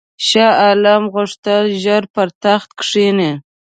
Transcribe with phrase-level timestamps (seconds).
[0.27, 3.31] شاه عالم غوښتل ژر پر تخت کښېني.